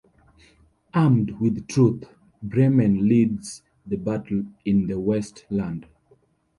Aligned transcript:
Armed 0.95 1.39
with 1.39 1.67
truth, 1.67 2.05
Bremen 2.41 3.07
leads 3.07 3.61
the 3.85 3.97
battle 3.97 4.45
in 4.65 4.87
the 4.87 4.99
Westland. 4.99 5.85